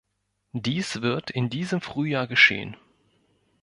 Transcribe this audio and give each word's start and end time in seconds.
Dies 0.55 1.03
wird 1.03 1.29
in 1.29 1.51
diesem 1.51 1.79
Frühjahr 1.79 2.25
geschehen. 2.25 2.75